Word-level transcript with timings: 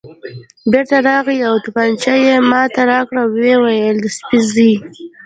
بېرته 0.71 0.97
راغلی 1.07 1.41
او 1.49 1.55
تومانچه 1.65 2.13
یې 2.25 2.35
ما 2.49 2.63
ته 2.73 2.81
راکړل، 2.91 3.25
ویې 3.35 3.55
ویل: 3.63 3.97
د 4.03 4.05
سپي 4.17 4.39
زوی. 4.51 4.73